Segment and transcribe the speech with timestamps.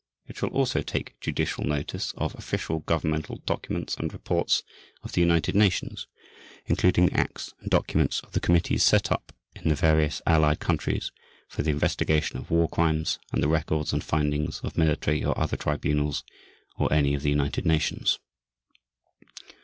[0.27, 4.63] It shall also take judicial notice of official governmental documents and reports
[5.03, 6.07] of the United Nations,
[6.65, 11.11] including the acts and documents of the committees set up in the various Allied countries
[11.47, 15.55] for the investigation of war crimes, and the records and findings of military or other
[15.55, 16.23] Tribunals
[16.79, 18.17] of any of the United Nations.